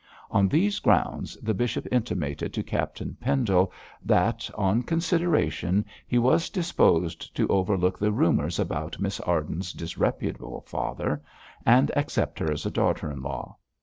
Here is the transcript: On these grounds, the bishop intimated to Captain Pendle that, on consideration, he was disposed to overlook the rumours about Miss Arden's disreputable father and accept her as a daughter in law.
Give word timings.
On 0.31 0.47
these 0.47 0.79
grounds, 0.79 1.37
the 1.43 1.53
bishop 1.53 1.85
intimated 1.91 2.55
to 2.55 2.63
Captain 2.63 3.15
Pendle 3.21 3.71
that, 4.03 4.49
on 4.55 4.81
consideration, 4.81 5.85
he 6.07 6.17
was 6.17 6.49
disposed 6.49 7.35
to 7.35 7.47
overlook 7.49 7.99
the 7.99 8.11
rumours 8.11 8.57
about 8.57 8.99
Miss 8.99 9.19
Arden's 9.19 9.71
disreputable 9.73 10.61
father 10.61 11.21
and 11.67 11.91
accept 11.95 12.39
her 12.39 12.51
as 12.51 12.65
a 12.65 12.71
daughter 12.71 13.11
in 13.11 13.21
law. 13.21 13.57